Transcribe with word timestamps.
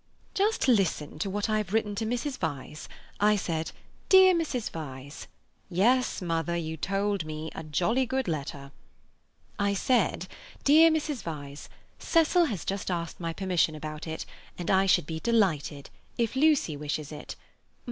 "Just 0.33 0.67
listen 0.67 1.19
to 1.19 1.29
what 1.29 1.47
I 1.47 1.57
have 1.59 1.73
written 1.73 1.93
to 1.93 2.07
Mrs. 2.07 2.39
Vyse. 2.39 2.87
I 3.19 3.35
said: 3.35 3.71
'Dear 4.09 4.33
Mrs. 4.33 4.71
Vyse.'" 4.71 5.27
"Yes, 5.69 6.23
mother, 6.23 6.55
you 6.55 6.75
told 6.75 7.23
me. 7.23 7.51
A 7.53 7.61
jolly 7.63 8.07
good 8.07 8.27
letter." 8.27 8.71
"I 9.59 9.75
said: 9.75 10.25
'Dear 10.63 10.89
Mrs. 10.89 11.21
Vyse, 11.21 11.69
Cecil 11.99 12.45
has 12.45 12.65
just 12.65 12.89
asked 12.89 13.19
my 13.19 13.31
permission 13.31 13.75
about 13.75 14.07
it, 14.07 14.25
and 14.57 14.71
I 14.71 14.87
should 14.87 15.05
be 15.05 15.19
delighted, 15.19 15.91
if 16.17 16.35
Lucy 16.35 16.75
wishes 16.75 17.11
it. 17.11 17.35